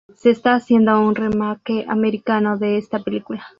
Se 0.15 0.31
está 0.31 0.55
haciendo 0.55 0.99
un 0.99 1.13
remake 1.13 1.85
americano 1.87 2.57
de 2.57 2.77
esta 2.79 2.97
película. 3.03 3.45